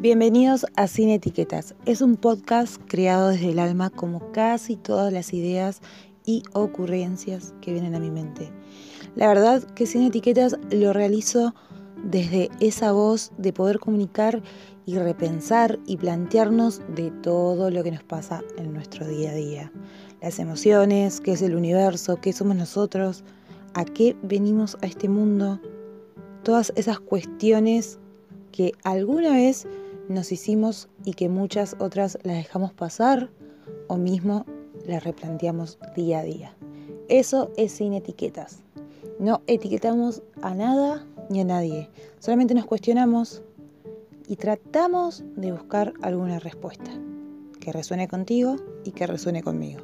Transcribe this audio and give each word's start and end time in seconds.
Bienvenidos 0.00 0.64
a 0.76 0.86
Sin 0.86 1.08
Etiquetas. 1.08 1.74
Es 1.84 2.02
un 2.02 2.14
podcast 2.14 2.80
creado 2.86 3.30
desde 3.30 3.50
el 3.50 3.58
alma 3.58 3.90
como 3.90 4.30
casi 4.30 4.76
todas 4.76 5.12
las 5.12 5.34
ideas 5.34 5.80
y 6.24 6.44
ocurrencias 6.52 7.52
que 7.60 7.72
vienen 7.72 7.96
a 7.96 7.98
mi 7.98 8.08
mente. 8.08 8.48
La 9.16 9.26
verdad 9.26 9.60
que 9.74 9.86
Sin 9.86 10.02
Etiquetas 10.02 10.56
lo 10.70 10.92
realizo 10.92 11.52
desde 12.04 12.48
esa 12.60 12.92
voz 12.92 13.32
de 13.38 13.52
poder 13.52 13.80
comunicar 13.80 14.40
y 14.86 14.96
repensar 14.98 15.80
y 15.84 15.96
plantearnos 15.96 16.80
de 16.94 17.10
todo 17.10 17.68
lo 17.68 17.82
que 17.82 17.90
nos 17.90 18.04
pasa 18.04 18.44
en 18.56 18.72
nuestro 18.72 19.04
día 19.04 19.32
a 19.32 19.34
día. 19.34 19.72
Las 20.22 20.38
emociones, 20.38 21.20
qué 21.20 21.32
es 21.32 21.42
el 21.42 21.56
universo, 21.56 22.20
qué 22.20 22.32
somos 22.32 22.54
nosotros, 22.54 23.24
a 23.74 23.84
qué 23.84 24.14
venimos 24.22 24.78
a 24.80 24.86
este 24.86 25.08
mundo. 25.08 25.60
Todas 26.44 26.72
esas 26.76 27.00
cuestiones 27.00 27.98
que 28.52 28.72
alguna 28.84 29.32
vez 29.32 29.66
nos 30.08 30.32
hicimos 30.32 30.88
y 31.04 31.12
que 31.12 31.28
muchas 31.28 31.76
otras 31.78 32.18
las 32.22 32.36
dejamos 32.36 32.72
pasar 32.72 33.30
o 33.88 33.96
mismo 33.96 34.44
las 34.86 35.04
replanteamos 35.04 35.78
día 35.94 36.20
a 36.20 36.22
día. 36.22 36.56
Eso 37.08 37.50
es 37.56 37.72
sin 37.72 37.92
etiquetas. 37.94 38.60
No 39.18 39.42
etiquetamos 39.46 40.22
a 40.42 40.54
nada 40.54 41.06
ni 41.28 41.40
a 41.40 41.44
nadie. 41.44 41.90
Solamente 42.18 42.54
nos 42.54 42.66
cuestionamos 42.66 43.42
y 44.28 44.36
tratamos 44.36 45.24
de 45.36 45.52
buscar 45.52 45.94
alguna 46.02 46.38
respuesta 46.38 46.90
que 47.60 47.72
resuene 47.72 48.08
contigo 48.08 48.56
y 48.84 48.92
que 48.92 49.06
resuene 49.06 49.42
conmigo. 49.42 49.80